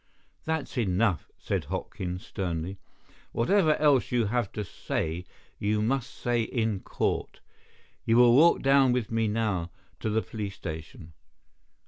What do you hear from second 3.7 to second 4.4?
else you